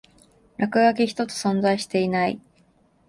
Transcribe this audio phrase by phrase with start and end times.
[0.57, 2.41] 落書き一つ存在していない